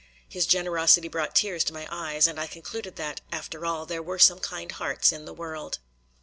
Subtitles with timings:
[0.27, 4.17] His generosity brought tears to my eyes, and I concluded that, after all, there were
[4.17, 5.77] some kind hearts in the world.